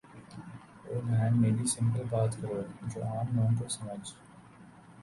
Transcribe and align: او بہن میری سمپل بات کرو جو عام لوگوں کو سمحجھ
او 0.87 0.95
بہن 1.07 1.33
میری 1.41 1.65
سمپل 1.73 2.03
بات 2.11 2.31
کرو 2.41 2.61
جو 2.91 3.03
عام 3.03 3.27
لوگوں 3.35 3.55
کو 3.59 3.67
سمحجھ 3.75 4.09